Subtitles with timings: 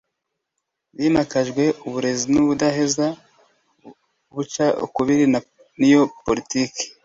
[0.99, 3.07] himakajwe uburezi budaheza
[4.33, 5.25] buca ukubiri
[5.79, 6.83] n'iyo politiki